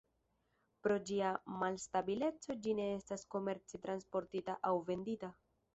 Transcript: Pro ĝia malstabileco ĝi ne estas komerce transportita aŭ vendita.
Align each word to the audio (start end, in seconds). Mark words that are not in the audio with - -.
Pro 0.87 0.95
ĝia 1.09 1.33
malstabileco 1.65 2.59
ĝi 2.65 2.75
ne 2.81 2.91
estas 2.97 3.29
komerce 3.37 3.83
transportita 3.87 4.59
aŭ 4.73 4.79
vendita. 4.93 5.37